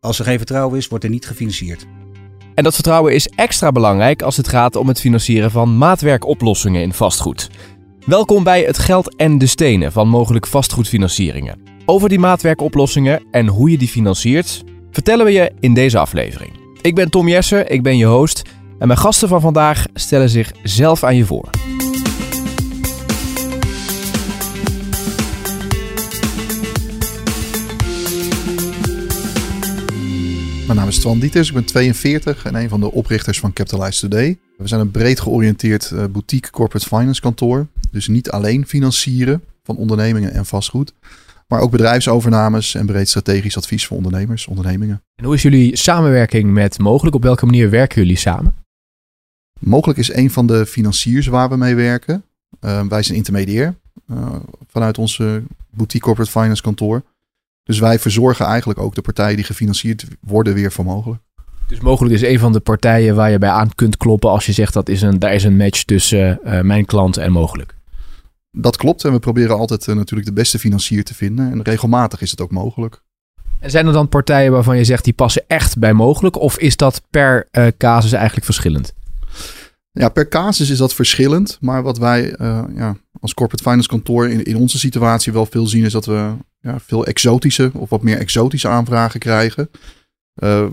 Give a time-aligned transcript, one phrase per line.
[0.00, 1.86] Als er geen vertrouwen is, wordt er niet gefinancierd.
[2.54, 6.92] En dat vertrouwen is extra belangrijk als het gaat om het financieren van maatwerkoplossingen in
[6.92, 7.50] vastgoed.
[8.06, 11.60] Welkom bij Het Geld en de Stenen van mogelijk vastgoedfinancieringen.
[11.86, 16.52] Over die maatwerkoplossingen en hoe je die financiert, vertellen we je in deze aflevering.
[16.82, 18.42] Ik ben Tom Jessen, ik ben je host
[18.78, 21.50] en mijn gasten van vandaag stellen zich zelf aan je voor.
[30.70, 34.00] Mijn naam is Twan Dieters, ik ben 42 en een van de oprichters van Capitalize
[34.00, 34.38] Today.
[34.56, 37.66] We zijn een breed georiënteerd uh, boutique corporate finance kantoor.
[37.90, 40.94] Dus niet alleen financieren van ondernemingen en vastgoed,
[41.48, 45.02] maar ook bedrijfsovernames en breed strategisch advies voor ondernemers, ondernemingen.
[45.14, 47.16] En hoe is jullie samenwerking met Mogelijk?
[47.16, 48.54] Op welke manier werken jullie samen?
[49.58, 52.24] Mogelijk is een van de financiers waar we mee werken.
[52.60, 53.74] Uh, wij zijn intermediair
[54.10, 57.02] uh, vanuit onze boutique corporate finance kantoor.
[57.62, 61.22] Dus wij verzorgen eigenlijk ook de partijen die gefinancierd worden weer voor mogelijk.
[61.70, 64.52] Dus mogelijk is een van de partijen waar je bij aan kunt kloppen als je
[64.52, 67.74] zegt dat is een, daar is een match tussen uh, mijn klant en mogelijk.
[68.50, 72.20] Dat klopt en we proberen altijd uh, natuurlijk de beste financier te vinden en regelmatig
[72.20, 73.02] is het ook mogelijk.
[73.60, 76.76] En zijn er dan partijen waarvan je zegt die passen echt bij mogelijk of is
[76.76, 78.94] dat per uh, casus eigenlijk verschillend?
[79.92, 81.58] Ja, per casus is dat verschillend.
[81.60, 82.34] Maar wat wij
[82.74, 86.32] ja, als corporate finance kantoor in, in onze situatie wel veel zien, is dat we
[86.60, 89.70] ja, veel exotische of wat meer exotische aanvragen krijgen.
[90.42, 90.66] Uh,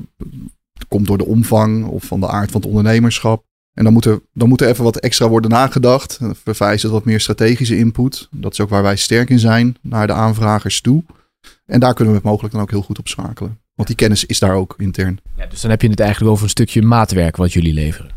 [0.88, 3.46] komt door de omvang of van de aard van het ondernemerschap.
[3.74, 6.20] En dan moet, er, dan moet er even wat extra worden nagedacht.
[6.44, 8.28] We vereisen wat meer strategische input.
[8.32, 11.04] Dat is ook waar wij sterk in zijn, naar de aanvragers toe.
[11.66, 13.60] En daar kunnen we het mogelijk dan ook heel goed op schakelen.
[13.76, 15.20] Want die kennis is daar ook intern.
[15.36, 18.17] Ja, dus dan heb je het eigenlijk over een stukje maatwerk wat jullie leveren.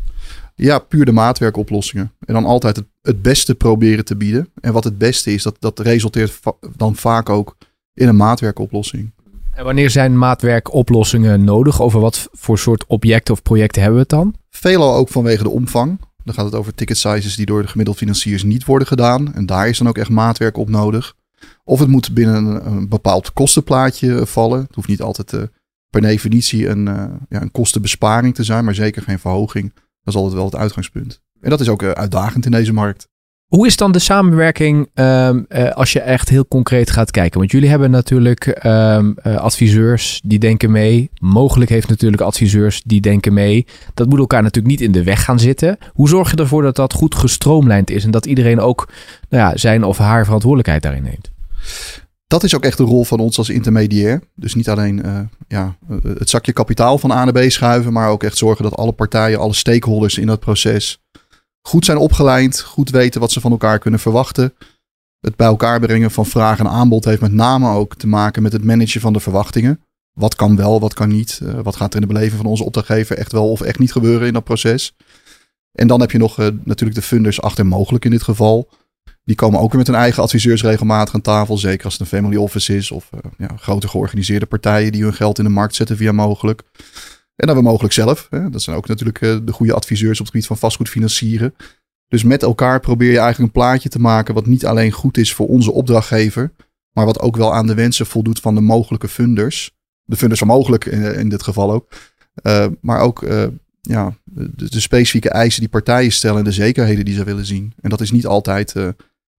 [0.61, 2.11] Ja, puur de maatwerkoplossingen.
[2.19, 4.49] En dan altijd het, het beste proberen te bieden.
[4.59, 7.57] En wat het beste is, dat, dat resulteert va dan vaak ook
[7.93, 9.11] in een maatwerkoplossing.
[9.51, 11.81] En wanneer zijn maatwerkoplossingen nodig?
[11.81, 14.35] Over wat voor soort objecten of projecten hebben we het dan?
[14.49, 15.99] Veelal ook vanwege de omvang.
[16.23, 19.33] Dan gaat het over ticket sizes die door de gemiddeld financiers niet worden gedaan.
[19.33, 21.15] En daar is dan ook echt maatwerk op nodig.
[21.63, 24.61] Of het moet binnen een, bepaald kostenplaatje vallen.
[24.61, 25.41] Het hoeft niet altijd uh,
[25.89, 29.73] per definitie een, uh, ja, een kostenbesparing te zijn, maar zeker geen verhoging.
[30.03, 31.21] Dat is altijd wel het uitgangspunt.
[31.41, 33.09] En dat is ook uh, uitdagend in deze markt.
[33.51, 37.39] Hoe is dan de samenwerking um, uh, als je echt heel concreet gaat kijken?
[37.39, 41.09] Want jullie hebben natuurlijk um, adviseurs die denken mee.
[41.19, 43.65] Mogelijk heeft natuurlijk adviseurs die denken mee.
[43.93, 45.77] Dat moet elkaar natuurlijk niet in de weg gaan zitten.
[45.93, 48.89] Hoe zorg je ervoor dat dat goed gestroomlijnd is en dat iedereen ook
[49.29, 51.31] nou ja, zijn of haar verantwoordelijkheid daarin neemt?
[52.31, 54.21] Dat is ook echt de rol van ons als intermediair.
[54.35, 58.23] Dus niet alleen uh, ja, het zakje kapitaal van A naar B schuiven, maar ook
[58.23, 61.01] echt zorgen dat alle partijen, alle stakeholders in dat proces
[61.61, 64.53] goed zijn opgeleid, goed weten wat ze van elkaar kunnen verwachten.
[65.19, 68.53] Het bij elkaar brengen van vraag en aanbod heeft met name ook te maken met
[68.53, 69.81] het managen van de verwachtingen.
[70.11, 71.39] Wat kan wel, wat kan niet?
[71.43, 73.91] Uh, wat gaat er in de beleving van onze opdrachtgever echt wel of echt niet
[73.91, 74.95] gebeuren in dat proces?
[75.71, 78.69] En dan heb je nog natuurlijk de funders achter mogelijk in dit geval.
[79.23, 81.57] Die komen ook weer met hun eigen adviseurs regelmatig aan tafel.
[81.57, 85.13] Zeker als het een family office is of uh, ja, grote georganiseerde partijen die hun
[85.13, 86.61] geld in de markt zetten via mogelijk.
[87.35, 88.27] En dan we mogelijk zelf.
[88.29, 88.49] Hè.
[88.49, 91.55] Dat zijn ook natuurlijk uh, de goede adviseurs op het gebied van vastgoed financieren.
[92.07, 95.33] Dus met elkaar probeer je eigenlijk een plaatje te maken wat niet alleen goed is
[95.33, 96.51] voor onze opdrachtgever,
[96.91, 99.71] maar wat ook wel aan de wensen voldoet van de mogelijke funders.
[100.03, 101.87] De funders van mogelijk in, in dit geval ook.
[102.81, 103.25] Maar ook
[103.81, 107.73] ja, de, specifieke eisen die partijen stellen en de zekerheden die ze willen zien.
[107.81, 108.73] En dat is niet altijd,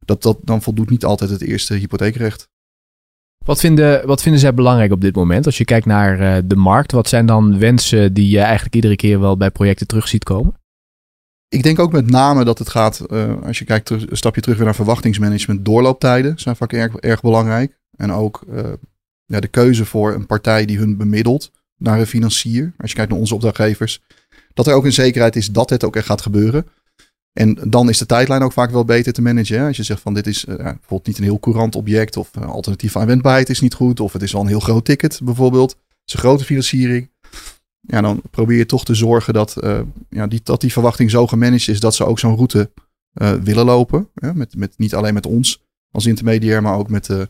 [0.04, 2.48] dat, dat, dan voldoet niet altijd het eerste hypotheekrecht.
[3.44, 5.46] Wat vinden, wat vinden zij belangrijk op dit moment?
[5.46, 8.96] Als je kijkt naar uh, de markt, wat zijn dan wensen die je eigenlijk iedere
[8.96, 10.54] keer wel bij projecten terug ziet komen?
[11.48, 14.56] Ik denk ook met name dat het gaat, uh, als je kijkt een stapje terug
[14.56, 17.78] weer naar verwachtingsmanagement, doorlooptijden zijn vaak erg, erg belangrijk.
[17.96, 18.72] En ook uh,
[19.24, 22.72] ja, de keuze voor een partij die hun bemiddelt naar een financier.
[22.76, 24.02] Als je kijkt naar onze opdrachtgevers,
[24.54, 26.66] dat er ook een zekerheid is dat het ook echt gaat gebeuren.
[27.32, 29.58] En dan is de tijdlijn ook vaak wel beter te managen.
[29.58, 29.66] Hè?
[29.66, 32.48] Als je zegt van dit is uh, bijvoorbeeld niet een heel courant object of uh,
[32.48, 34.00] alternatieve aanwendbaarheid is niet goed.
[34.00, 35.70] Of het is wel een heel groot ticket bijvoorbeeld.
[35.70, 37.10] Het is een grote financiering.
[37.80, 41.26] Ja, dan probeer je toch te zorgen dat, uh, ja, die, dat die verwachting zo
[41.26, 42.70] gemanaged is dat ze ook zo'n route
[43.42, 44.08] willen lopen.
[44.14, 44.34] Hè?
[44.34, 47.28] Met, met, niet alleen met ons als intermediair, maar ook met de,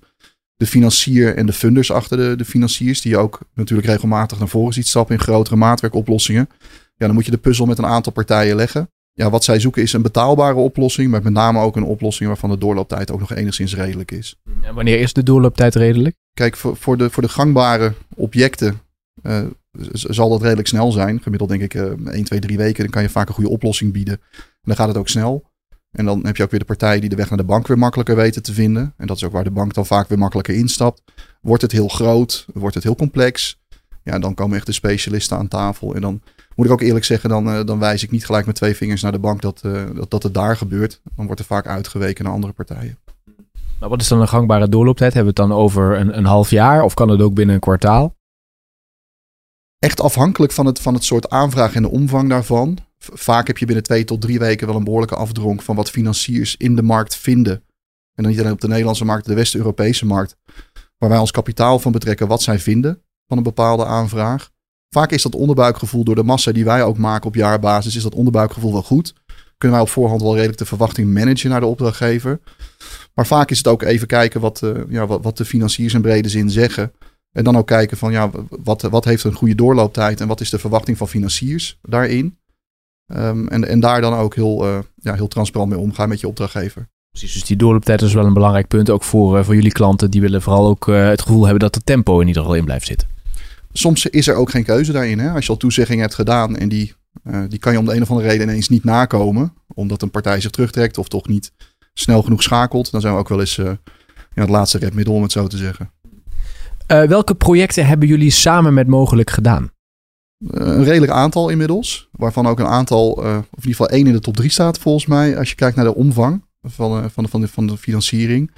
[0.56, 3.00] de financier en de funders achter de, de financiers.
[3.00, 6.49] Die je ook natuurlijk regelmatig naar voren ziet stappen in grotere maatwerkoplossingen.
[6.96, 9.82] Ja, dan moet je de puzzel met een aantal partijen leggen ja, wat zij zoeken
[9.82, 13.32] is een betaalbare oplossing, maar met name ook een oplossing waarvan de doorlooptijd ook nog
[13.32, 14.37] enigszins redelijk is.
[14.62, 16.17] En wanneer is de doorlooptijd redelijk?
[16.35, 18.81] Kijk, voor, voor, de, voor de gangbare objecten
[19.23, 19.47] uh,
[19.93, 21.23] zal dat redelijk snel zijn.
[21.23, 22.82] Gemiddeld denk ik uh, 1, 2, 3 weken.
[22.82, 24.20] Dan kan je vaak een goede oplossing bieden.
[24.35, 25.50] En dan gaat het ook snel.
[25.91, 27.79] En dan heb je ook weer de partijen die de weg naar de bank weer
[27.79, 28.94] makkelijker weten te vinden.
[28.97, 31.03] En dat is ook waar de bank dan vaak weer makkelijker instapt.
[31.41, 32.47] Wordt het heel groot?
[32.55, 33.61] Wordt het heel complex?
[34.03, 35.94] Ja, dan komen echt de specialisten aan tafel.
[35.94, 36.23] En dan
[36.56, 39.12] moet ik ook eerlijk zeggen, dan, dan wijs ik niet gelijk met twee vingers naar
[39.12, 39.60] de bank dat,
[39.94, 41.00] dat, dat het daar gebeurt.
[41.16, 42.99] Dan wordt er vaak uitgeweken naar andere partijen.
[43.82, 45.14] Maar wat is dan een gangbare doorlooptijd?
[45.14, 47.60] Hebben we het dan over een, een half jaar of kan het ook binnen een
[47.60, 48.16] kwartaal?
[49.78, 52.78] Echt afhankelijk van het, van het soort aanvraag en de omvang daarvan.
[52.99, 56.56] Vaak heb je binnen twee tot drie weken wel een behoorlijke afdronk van wat financiers
[56.56, 57.52] in de markt vinden.
[58.14, 60.37] En dan niet alleen op de Nederlandse markt, de West-Europese markt.
[60.99, 64.50] Waar wij ons kapitaal van betrekken wat zij vinden van een bepaalde aanvraag.
[64.92, 68.14] Vaak is dat onderbuikgevoel door de massa die wij ook maken op jaarbasis, is dat
[68.14, 69.14] onderbuikgevoel wel goed.
[69.58, 72.40] Kunnen wij op voorhand wel redelijk de verwachting managen naar de opdrachtgever.
[73.14, 76.28] Maar vaak is het ook even kijken wat, uh, ja, wat, de financiers in brede
[76.28, 76.92] zin zeggen.
[77.32, 80.50] En dan ook kijken van ja, wat, wat heeft een goede doorlooptijd en wat is
[80.50, 82.38] de verwachting van financiers daarin.
[83.06, 86.28] Um, en, en daar dan ook heel, uh, ja, heel transparant mee omgaan met je
[86.28, 86.88] opdrachtgever.
[87.10, 90.10] Precies, dus die doorlooptijd is wel een belangrijk punt ook voor, uh, voor jullie klanten.
[90.10, 92.86] Die willen vooral ook het gevoel hebben dat het tempo in ieder geval in blijft
[92.86, 93.08] zitten.
[93.72, 95.19] Soms is er ook geen keuze daarin.
[95.19, 95.30] Hè?
[95.30, 96.94] Als je al toezeggingen hebt gedaan en die,
[97.48, 99.54] die kan je om de een of andere reden ineens niet nakomen.
[99.74, 101.52] Omdat een partij zich terugtrekt of toch niet
[101.94, 103.66] snel genoeg schakelt, dan zijn we ook wel eens uh,
[104.34, 105.90] ja, het laatste redmiddel, om het zo te zeggen.
[106.88, 109.70] Uh, welke projecten hebben jullie samen met mogelijk gedaan?
[110.46, 114.20] Een redelijk aantal inmiddels, waarvan ook een aantal, of in ieder geval één in de
[114.20, 117.40] top drie staat volgens mij, als je kijkt naar de omvang van, van, de, van,
[117.40, 118.50] de, van de financiering.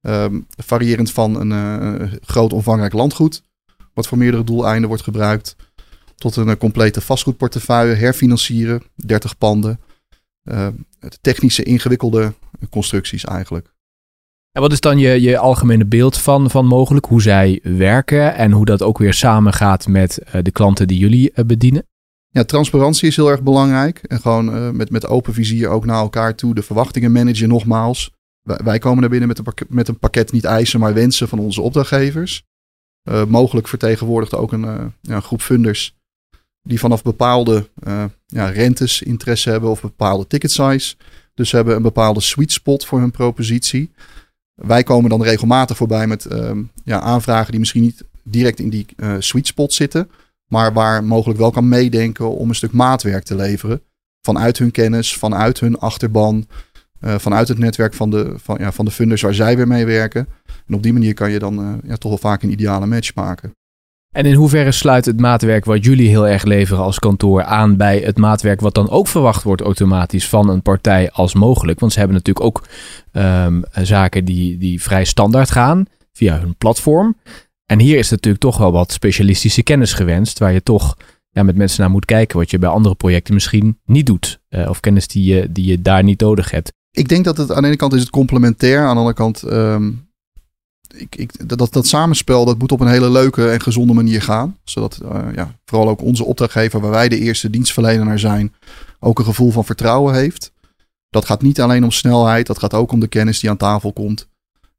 [0.00, 3.42] Um, variërend van een groot omvangrijk landgoed,
[3.94, 5.56] wat voor meerdere doeleinden wordt gebruikt,
[6.14, 9.80] tot een complete vastgoedportefeuille, herfinancieren, 30 panden.
[10.44, 10.66] Uh,
[11.20, 12.34] technische ingewikkelde
[12.70, 13.74] constructies eigenlijk.
[14.52, 18.52] En wat is dan je, je algemene beeld van, van mogelijk hoe zij werken en
[18.52, 21.86] hoe dat ook weer samengaat met uh, de klanten die jullie uh, bedienen?
[22.28, 23.98] Ja, transparantie is heel erg belangrijk.
[23.98, 28.10] En gewoon uh, met, met open vizier ook naar elkaar toe de verwachtingen managen nogmaals.
[28.42, 31.28] Wij, wij komen naar binnen met een, pakket, met een pakket niet eisen, maar wensen
[31.28, 32.44] van onze opdrachtgevers.
[33.28, 35.96] Mogelijk vertegenwoordigt ook een ja, groep funders
[36.62, 37.68] die vanaf bepaalde
[38.26, 40.94] ja, rentes interesse hebben of bepaalde ticket size
[41.34, 43.90] dus hebben een bepaalde sweet spot voor hun propositie.
[44.54, 48.86] Wij komen dan regelmatig voorbij met um, ja, aanvragen die misschien niet direct in die
[48.96, 50.10] uh, sweet spot zitten.
[50.48, 53.82] Maar waar mogelijk wel kan meedenken om een stuk maatwerk te leveren.
[54.20, 56.46] Vanuit hun kennis, vanuit hun achterban.
[57.04, 59.86] Uh, vanuit het netwerk van de, van, ja, van de funders waar zij weer mee
[59.86, 60.28] werken.
[60.66, 63.14] En op die manier kan je dan uh, ja, toch wel vaak een ideale match
[63.14, 63.52] maken.
[64.14, 67.98] En in hoeverre sluit het maatwerk wat jullie heel erg leveren als kantoor aan bij
[67.98, 71.80] het maatwerk wat dan ook verwacht wordt automatisch van een partij als mogelijk?
[71.80, 72.64] Want ze hebben natuurlijk ook
[73.12, 77.16] um, zaken die, die vrij standaard gaan via hun platform.
[77.66, 80.96] En hier is natuurlijk toch wel wat specialistische kennis gewenst, waar je toch
[81.30, 84.40] ja, met mensen naar moet kijken wat je bij andere projecten misschien niet doet.
[84.50, 86.72] Uh, of kennis die je, die je daar niet nodig hebt.
[86.94, 89.42] Ik denk dat het aan de ene kant is het complementair, aan de andere kant
[89.42, 90.08] um,
[90.96, 94.58] ik, ik, dat, dat samenspel dat moet op een hele leuke en gezonde manier gaan.
[94.64, 98.54] Zodat uh, ja, vooral ook onze opdrachtgever, waar wij de eerste dienstverlener naar zijn,
[99.00, 100.52] ook een gevoel van vertrouwen heeft.
[101.10, 103.92] Dat gaat niet alleen om snelheid, dat gaat ook om de kennis die aan tafel
[103.92, 104.28] komt.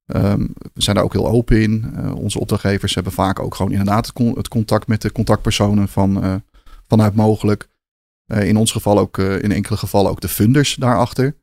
[0.05, 1.93] Um, we zijn daar ook heel open in.
[1.95, 5.87] Uh, onze opdrachtgevers hebben vaak ook gewoon inderdaad het, con het contact met de contactpersonen
[5.87, 6.35] van, uh,
[6.87, 7.67] vanuit mogelijk.
[8.27, 11.35] in ons geval ook, in enkele gevallen ook de funders daarachter.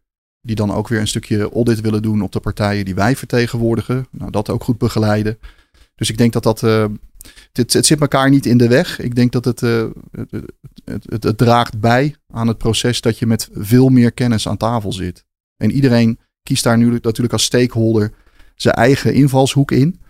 [0.42, 4.06] Die dan ook weer een stukje audit willen doen op de partijen die wij vertegenwoordigen.
[4.10, 5.38] Nou, dat ook goed begeleiden.
[5.94, 6.62] Dus ik denk dat dat.
[6.62, 6.84] Uh,
[7.52, 8.98] het, het, zit elkaar niet in de weg.
[8.98, 10.30] Ik denk dat het, uh, het,
[10.84, 14.92] het, het, draagt bij aan het proces dat je met veel meer kennis aan tafel
[14.92, 15.24] zit.
[15.56, 18.12] En iedereen kiest daar nu natuurlijk als stakeholder
[18.54, 20.00] zijn eigen invalshoek in.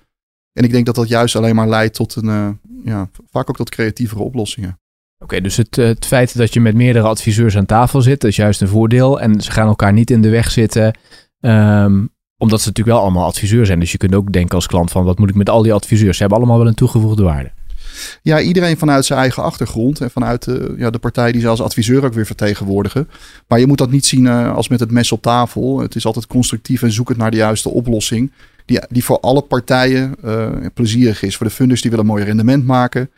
[0.53, 2.51] En ik denk dat dat juist alleen maar leidt tot een, uh,
[2.85, 4.81] ja, vaak ook tot creatievere oplossingen.
[5.23, 8.37] Oké, dus het, eh, het feit dat je met meerdere adviseurs aan tafel zit, is
[8.37, 9.21] juist een voordeel.
[9.21, 10.99] En ze gaan elkaar niet in de weg zitten.
[11.41, 13.81] Um, omdat ze natuurlijk wel allemaal adviseur zijn.
[13.81, 16.17] Dus je kunt ook denken als klant van wat moet ik met al die adviseurs?
[16.17, 17.51] Ze hebben allemaal wel een toegevoegde waarde.
[18.23, 21.61] Ja, iedereen vanuit zijn eigen achtergrond en vanuit de, ja, de partij die ze als
[21.61, 23.09] adviseur ook weer vertegenwoordigen.
[23.49, 25.81] Maar je moet dat niet zien uh, als met het mes op tafel.
[25.81, 28.33] Het is altijd constructief en zoek het naar de juiste oplossing.
[28.65, 30.17] Die, die voor alle partijen
[30.75, 31.37] plezierig is.
[31.37, 33.11] Voor de funders die willen een mooi rendement maken.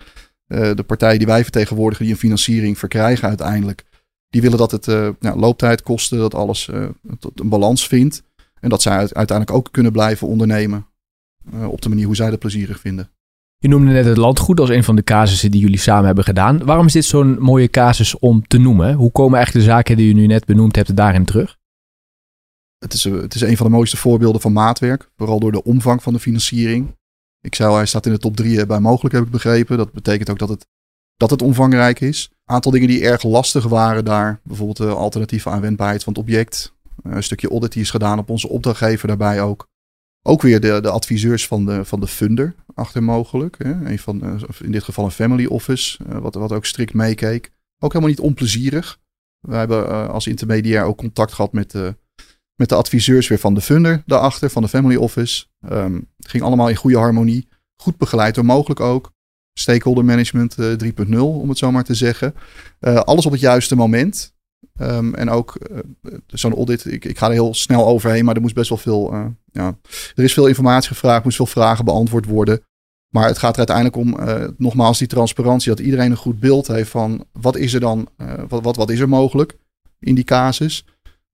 [0.49, 3.85] Uh, de partijen die wij vertegenwoordigen, die een financiering verkrijgen uiteindelijk,
[4.29, 8.23] die willen dat het uh, nou, looptijd, kosten, dat alles uh, tot een balans vindt.
[8.61, 10.87] En dat zij uiteindelijk ook kunnen blijven ondernemen
[11.67, 13.11] op de manier hoe zij dat plezierig vinden.
[13.59, 16.65] Je noemde net het landgoed als een van de casussen die jullie samen hebben gedaan.
[16.65, 18.95] Waarom is dit zo'n mooie casus om te noemen?
[18.95, 21.57] Hoe komen eigenlijk de zaken die je nu net benoemd hebt daarin terug?
[22.79, 25.11] Het is, het is een van de mooiste voorbeelden van maatwerk.
[25.17, 26.97] Vooral door de omvang van de financiering.
[27.45, 29.77] Ik zou, hij staat in de top drie eh, bij mogelijk, heb ik begrepen.
[29.77, 30.67] Dat betekent ook dat het,
[31.17, 32.29] dat het omvangrijk is.
[32.31, 34.41] Een aantal dingen die erg lastig waren daar.
[34.43, 36.75] Bijvoorbeeld de alternatieve aanwendbaarheid van het object.
[37.03, 39.69] Eh, een stukje audit die is gedaan op onze opdrachtgever daarbij ook.
[40.23, 43.57] Ook weer de, de adviseurs van de, van de funder achter mogelijk.
[43.59, 43.71] Hè?
[43.71, 47.51] Een van, eh, in dit geval een family office, eh, wat, wat ook strikt meekeek.
[47.79, 48.99] Ook helemaal niet onplezierig.
[49.41, 51.97] We hebben als intermediair ook contact gehad met de,
[52.57, 55.45] met de adviseurs weer van de funder daarachter, van de family office.
[55.67, 57.49] Het ging allemaal in goede harmonie.
[57.77, 59.13] Goed begeleid door mogelijk ook.
[59.59, 60.73] Stakeholder management uh,
[61.07, 62.35] 3.0, om het zo maar te zeggen.
[62.81, 64.35] Uh, alles op het juiste moment.
[64.81, 65.79] Um, en ook uh,
[66.27, 69.15] zo'n audit, ik, ik, ga er heel snel overheen, maar er moest best wel veel,
[69.15, 69.79] uh, ja,
[70.15, 72.61] er is veel informatie gevraagd, moest veel vragen beantwoord worden.
[73.09, 76.67] Maar het gaat er uiteindelijk om, uh, nogmaals, die transparantie, dat iedereen een goed beeld
[76.67, 78.09] heeft van wat is er dan,
[78.49, 79.57] wat, wat, wat is er mogelijk
[79.99, 80.85] in die casus?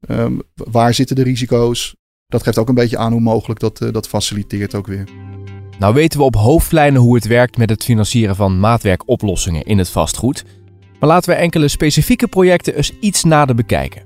[0.08, 1.94] Um, waar zitten de risico's?
[2.26, 5.04] Dat geeft ook een beetje aan hoe mogelijk dat, dat faciliteert ook weer.
[5.78, 9.88] Nou weten we op hoofdlijnen hoe het werkt met het financieren van maatwerkoplossingen in het
[9.88, 10.44] vastgoed.
[10.98, 14.02] Maar laten we enkele specifieke projecten eens iets nader bekijken.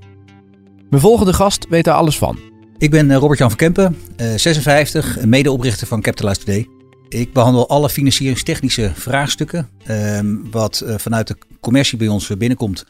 [0.91, 2.39] Mijn volgende gast weet daar alles van.
[2.79, 3.97] Ik ben eh, Robert-Jan van Kempen,
[4.37, 6.69] 56, medeoprichter van Capitalize Today.
[7.09, 9.69] Ik behandel alle financieringstechnische vraagstukken.
[9.85, 12.85] Ehm, wat vanuit de commercie bij ons binnenkomt,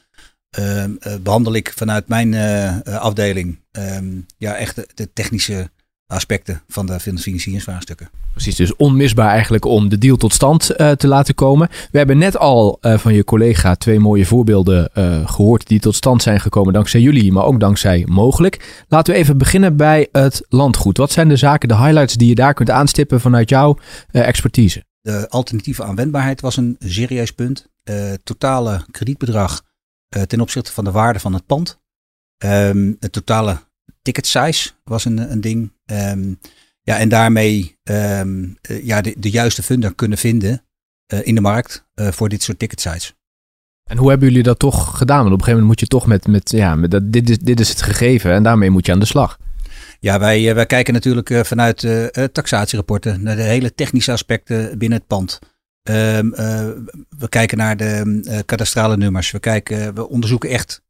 [0.58, 0.84] uh,
[1.22, 5.70] behandel ik vanuit mijn uh, afdeling um, ja, echt de, de technische
[6.06, 8.10] aspecten van de financieringsvraagstukken.
[8.32, 11.68] Precies, dus onmisbaar eigenlijk om de deal tot stand uh, te laten komen.
[11.90, 15.94] We hebben net al uh, van je collega twee mooie voorbeelden uh, gehoord die tot
[15.94, 18.84] stand zijn gekomen dankzij jullie, maar ook dankzij mogelijk.
[18.88, 20.96] Laten we even beginnen bij het landgoed.
[20.96, 23.78] Wat zijn de zaken, de highlights die je daar kunt aanstippen vanuit jouw
[24.10, 24.84] expertise?
[25.00, 27.66] De alternatieve aanwendbaarheid was een serieus punt.
[28.24, 29.62] totale kredietbedrag
[30.22, 31.82] ten opzichte van de waarde van het pand.
[32.44, 33.58] Um, het totale
[34.02, 35.72] ticket size was een, een ding.
[35.86, 36.38] Um,
[36.82, 40.64] ja, en daarmee um, uh, ja, de, de, juiste funder kunnen vinden
[41.12, 43.12] uh, in de markt uh, voor dit soort ticket size.
[43.84, 45.22] En hoe hebben jullie dat toch gedaan?
[45.22, 47.38] Want op een gegeven moment moet je toch met, met ja, met dat, dit, is,
[47.38, 49.38] dit is het gegeven en daarmee moet je aan de slag.
[50.00, 51.86] Ja, wij, wij kijken natuurlijk vanuit
[52.32, 55.38] taxatierapporten naar de hele technische aspecten binnen het pand.
[55.90, 56.30] Um,
[57.18, 59.30] we kijken naar de kadastrale nummers.
[59.30, 60.82] We, kijken, we onderzoeken echt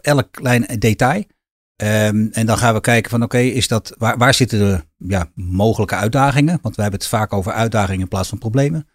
[0.00, 1.24] elk klein detail.
[1.82, 5.30] Um, en dan gaan we kijken van oké, is dat waar, waar zitten de ja,
[5.34, 6.58] mogelijke uitdagingen?
[6.62, 8.88] Want we hebben het vaak over uitdagingen in plaats van problemen.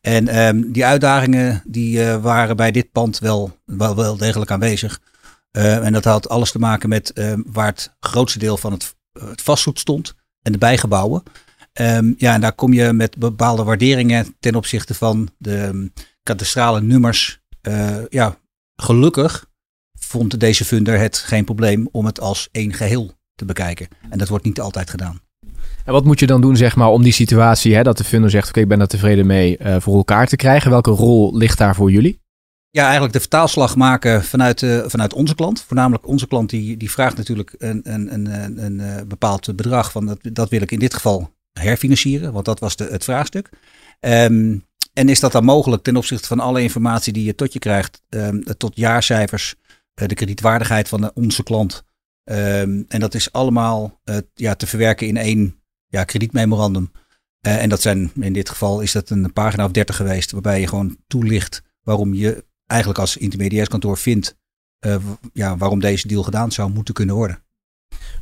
[0.00, 5.00] En um, die uitdagingen die waren bij dit pand wel, wel, degelijk aanwezig.
[5.50, 7.12] En dat had alles te maken met
[7.46, 11.22] waar het grootste deel van het, het vastgoed stond en de bijgebouwen.
[11.80, 15.90] Um, ja, en daar kom je met bepaalde waarderingen ten opzichte van de
[16.22, 17.40] kadastrale nummers.
[18.08, 18.36] ja,
[18.76, 19.46] gelukkig
[20.00, 23.88] vond deze funder het geen probleem om het als één geheel te bekijken.
[24.10, 25.20] En dat wordt niet altijd gedaan.
[25.84, 28.30] En wat moet je dan doen, zeg maar, om die situatie, hè, dat de funder
[28.30, 30.70] zegt: Oké, ik ben daar tevreden mee, uh, voor elkaar te krijgen?
[30.70, 32.20] Welke rol ligt daar voor jullie?
[32.70, 35.62] Ja, eigenlijk de vertaalslag maken vanuit, uh, vanuit onze klant.
[35.62, 38.26] Voornamelijk onze klant die, die vraagt natuurlijk een, een, een,
[38.64, 39.90] een, een bepaald bedrag.
[39.92, 43.50] Van dat, dat wil ik in dit geval herfinancieren, want dat was de, het vraagstuk.
[44.00, 47.58] Um, en is dat dan mogelijk ten opzichte van alle informatie die je tot je
[47.58, 49.54] krijgt, um, tot jaarcijfers,
[49.94, 51.82] de kredietwaardigheid van onze klant.
[52.24, 56.90] Um, en dat is allemaal uh, ja, te verwerken in één ja, kredietmemorandum.
[57.46, 60.60] Uh, en dat zijn, in dit geval is dat een pagina of 30 geweest, waarbij
[60.60, 64.36] je gewoon toelicht waarom je eigenlijk als intermediairskantoor vindt
[65.32, 67.42] ja, waarom deze deal gedaan zou moeten kunnen worden.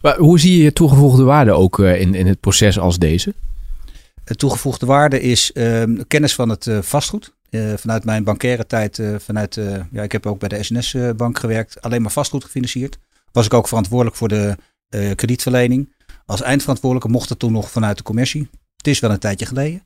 [0.03, 3.35] Maar hoe zie je toegevoegde waarde ook in, in het proces als deze?
[4.25, 7.35] De toegevoegde waarde is um, kennis van het vastgoed.
[7.51, 12.03] Uh, vanuit mijn bankaire tijd, vanuit, ja, ik heb ook bij de SNS-bank gewerkt, alleen
[12.03, 12.99] maar vastgoed gefinancierd.
[13.33, 14.57] Was ik ook verantwoordelijk voor de
[15.15, 15.95] kredietverlening.
[16.27, 18.49] Als eindverantwoordelijke mocht het toen nog vanuit de commercie.
[18.77, 19.83] Het is wel een tijdje geleden.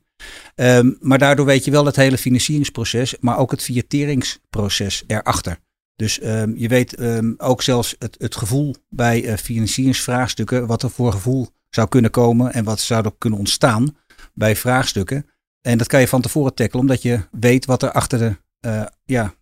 [0.55, 5.57] Um, maar daardoor weet je wel het hele financieringsproces, maar ook het fiateringsproces erachter.
[6.01, 11.11] Dus um, je weet um, ook zelfs het, het gevoel bij financieringsvraagstukken, wat er voor
[11.11, 13.95] gevoel zou kunnen komen en wat zou er kunnen ontstaan
[14.33, 15.25] bij vraagstukken.
[15.61, 18.35] En dat kan je van tevoren tackelen, omdat je weet wat er achter de,
[18.67, 19.33] uh, ja,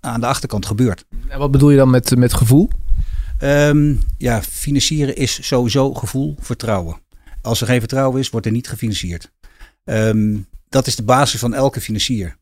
[0.00, 1.04] aan de achterkant gebeurt.
[1.28, 2.70] En wat bedoel je dan met, met gevoel?
[3.42, 7.00] Um, ja, financieren is sowieso gevoel, vertrouwen.
[7.42, 9.32] Als er geen vertrouwen is, wordt er niet gefinancierd.
[9.84, 12.36] Um, dat is de basis van elke financier.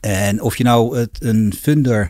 [0.00, 2.08] En of je nou het, een funder uh,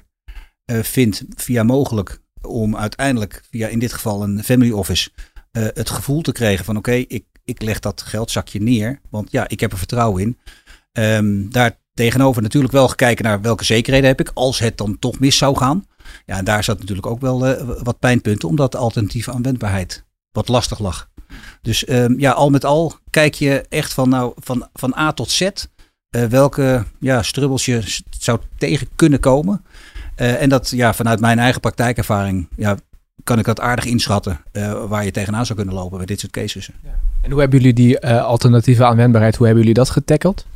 [0.82, 5.10] vindt via mogelijk om uiteindelijk, via in dit geval een family office,
[5.52, 9.00] uh, het gevoel te krijgen van oké, ik ik leg dat geldzakje neer.
[9.10, 10.38] Want ja, ik heb er vertrouwen in.
[10.92, 15.18] Um, daar tegenover natuurlijk wel gekeken naar welke zekerheden heb ik als het dan toch
[15.18, 15.86] mis zou gaan.
[16.26, 20.48] Ja, en daar zat natuurlijk ook wel uh, wat pijnpunten, omdat de alternatieve aanwendbaarheid wat
[20.48, 21.08] lastig lag.
[21.62, 25.30] Dus um, ja, al met al kijk je echt van, nou, van, van A tot
[25.30, 25.50] Z
[26.28, 29.64] welke ja, strubbels je zou tegen kunnen komen.
[30.20, 32.76] Uh, en dat ja, vanuit mijn eigen praktijkervaring ja,
[33.24, 34.40] kan ik dat aardig inschatten
[34.88, 36.70] waar je tegenaan zou kunnen lopen bij dit soort cases.
[37.22, 40.46] En hoe hebben jullie die alternatieve aanwendbaarheid, hoe hebben jullie dat getackeld?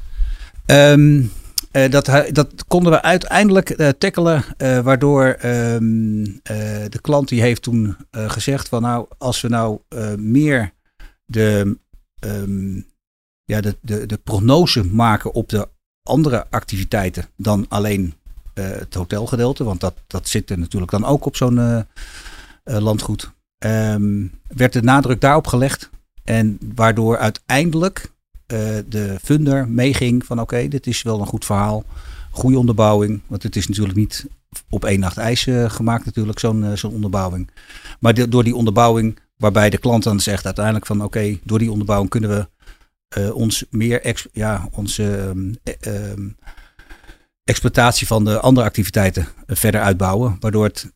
[0.66, 1.30] Um,
[1.70, 4.44] dat, dat, konden we uiteindelijk tackelen,
[4.82, 6.24] waardoor um,
[6.88, 9.78] de klant die heeft toen gezegd van nou, als we nou
[10.16, 10.72] meer
[11.24, 11.76] de,
[12.20, 12.86] um,
[13.44, 15.68] ja, de, de, de prognose maken op de
[16.02, 18.14] andere activiteiten dan alleen
[18.54, 21.86] het hotelgedeelte, want dat, dat zit er natuurlijk dan ook op zo'n
[22.64, 23.30] landgoed,
[24.48, 25.90] werd de nadruk daarop gelegd
[26.24, 28.12] en waardoor uiteindelijk
[28.86, 31.84] de funder meeging van oké, dit is wel een goed verhaal.
[32.30, 34.26] Goede onderbouwing, want het is natuurlijk niet
[34.68, 37.50] op één nacht ijs gemaakt natuurlijk, zo'n zo'n onderbouwing.
[38.00, 42.10] Maar door die onderbouwing, waarbij de klant dan zegt uiteindelijk van oké, door die onderbouwing
[42.10, 42.46] kunnen we
[43.32, 45.34] ons meer, ja, onze
[45.76, 46.36] um,
[47.44, 50.36] exploitatie van de andere activiteiten verder uitbouwen.
[50.40, 50.92] Waardoor het,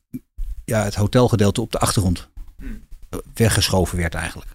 [0.65, 2.29] ja, het hotelgedeelte op de achtergrond
[2.59, 2.81] hmm.
[3.35, 4.51] weggeschoven werd eigenlijk.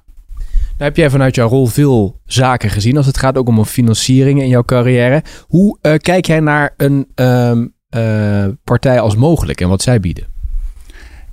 [0.56, 4.42] Nou heb jij vanuit jouw rol veel zaken gezien als het gaat ook om financiering
[4.42, 5.24] in jouw carrière.
[5.48, 10.28] Hoe uh, kijk jij naar een um, uh, partij als mogelijk en wat zij bieden?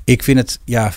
[0.04, 0.92] Ik vind het, ja,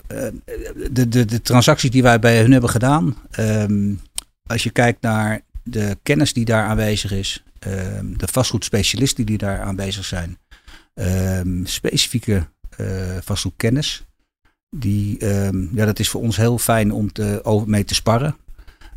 [0.91, 3.17] de, de, de transacties die wij bij hun hebben gedaan.
[3.39, 4.01] Um,
[4.46, 7.43] als je kijkt naar de kennis die daar aanwezig is,
[8.17, 10.38] de vastgoedspecialisten die daar aanwezig zijn,
[11.63, 12.48] specifieke
[13.22, 14.05] vastgoedkennis.
[14.75, 18.36] Die, um, ja, dat is voor ons heel fijn om te, over, mee te sparren.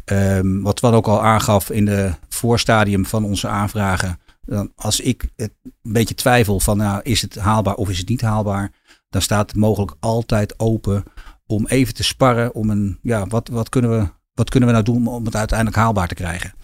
[0.05, 4.19] Um, wat Twan ook al aangaf in de voorstadium van onze aanvragen.
[4.45, 8.09] Dan als ik het een beetje twijfel van nou, is het haalbaar of is het
[8.09, 8.73] niet haalbaar.
[9.11, 11.05] Dan staat het mogelijk altijd open
[11.47, 12.55] om even te sparren.
[12.55, 15.79] Om een, ja, wat, wat, kunnen we, wat kunnen we nou doen om het uiteindelijk
[15.79, 16.55] haalbaar te krijgen.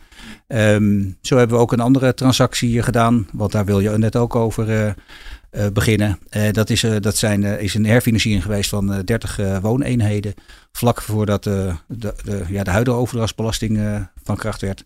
[0.48, 3.28] Um, zo hebben we ook een andere transactie gedaan.
[3.32, 6.18] Want daar wil je net ook over uh, uh, beginnen.
[6.30, 10.34] Uh, dat is, dat zijn, is een herfinanciering geweest van 30 wooneenheden.
[10.72, 14.84] Vlak voordat de, de, ja, de huidige overdrachtsbelasting van kracht werd.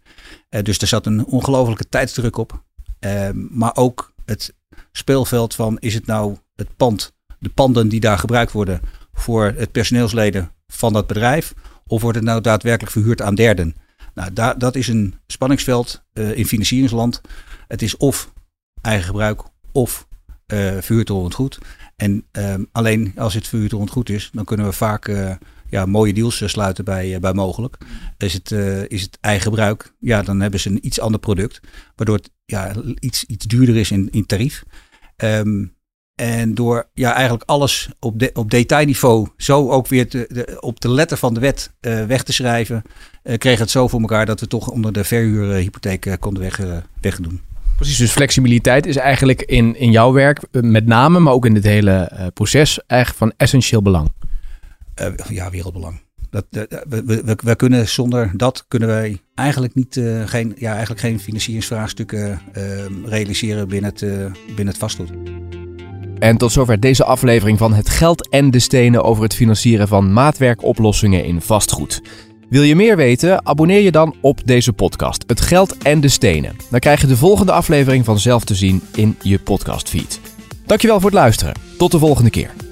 [0.63, 2.63] dus er zat een ongelofelijke tijdsdruk op.
[2.99, 4.55] Ehm, maar ook het
[4.93, 8.81] speelveld van is het nou het pand, de panden die daar gebruikt worden
[9.13, 11.55] voor het personeelsleden van dat bedrijf.
[11.87, 13.75] Of wordt het nou daadwerkelijk verhuurd aan derden?
[14.17, 17.21] Nou, da dat is een spanningsveld in financieringsland.
[17.69, 18.33] Het is of
[18.81, 20.07] eigen gebruik of
[20.53, 21.59] uh, goed.
[21.97, 25.35] En uh, alleen als het vuurtorend goed is, dan kunnen we vaak uh,
[25.69, 27.77] ja, mooie deals eh, sluiten bij, bij mogelijk.
[28.19, 28.51] Is het,
[28.89, 31.61] is het eigen gebruik, ja, dan hebben ze een iets ander product,
[31.95, 34.65] waardoor het ja, iets, iets duurder is in, in tarief.
[35.17, 35.76] Um,
[36.17, 40.81] en door ja, eigenlijk alles op, de, op detailniveau zo ook weer te, de, op
[40.81, 42.83] de letter van de wet uh, weg te schrijven,
[43.25, 46.61] uh, kreeg het zo voor elkaar dat we toch onder de verhuurhypotheek uh, konden weg,
[47.01, 47.41] wegdoen.
[47.77, 51.55] Precies, dus flexibiliteit is eigenlijk in, in jouw werk eh, met name, maar ook in
[51.55, 54.13] het hele proces, eigenlijk van essentieel belang.
[55.29, 56.01] Ja, wereldbelang.
[56.31, 61.21] Dat, we, we, we, kunnen zonder dat kunnen wij eigenlijk niet geen, ja, eigenlijk geen
[61.21, 62.41] financieringsvraagstukken
[63.05, 64.01] realiseren binnen het,
[64.47, 65.11] binnen het vastgoed.
[66.19, 70.13] En tot zover deze aflevering van Het Geld en de Stenen over het financieren van
[70.13, 72.03] maatwerkoplossingen in vastgoed.
[72.49, 73.47] Wil je meer weten?
[73.47, 75.25] Abonneer je dan op deze podcast.
[75.27, 76.57] Het geld en de stenen.
[76.71, 80.21] Dan krijg je de volgende aflevering vanzelf te zien in je podcastfeed.
[80.67, 81.55] Dankjewel voor het luisteren.
[81.79, 82.66] Tot de volgende keer.